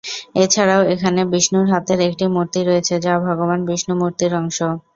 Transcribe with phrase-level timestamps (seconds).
[0.35, 4.57] এছাড়াও এখানে বিষ্ণুর হাতের একটি মূর্তি রয়েছে যা ভগবান বিষ্ণু মূর্তির অংশ।